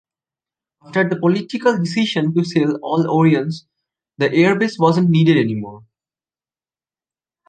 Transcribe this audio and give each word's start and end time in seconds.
After 0.83 1.07
the 1.07 1.15
political 1.15 1.77
decision 1.77 2.33
to 2.33 2.43
sell 2.43 2.79
all 2.81 3.05
Orions 3.07 3.65
the 4.17 4.29
airbase 4.29 4.79
wasn't 4.79 5.11
needed 5.11 5.37
anymore. 5.37 5.85